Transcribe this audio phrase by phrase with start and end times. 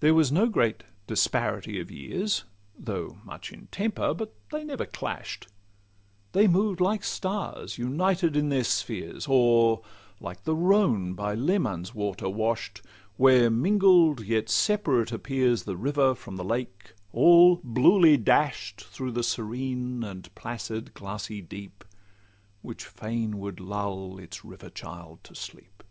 [0.00, 2.44] There was no great disparity of years,
[2.78, 5.46] Though much in temper; but they never clash'd:
[6.32, 9.80] They moved like stars united in their spheres, Or
[10.20, 12.82] like the Rhone by Leman's waters wash'd,
[13.16, 19.12] Where mingled and yet separate appears The river from the lake, all bluely dash'd Through
[19.12, 21.82] the serene and placid glassy deep,
[22.60, 25.82] Which fain would lull its river child to sleep.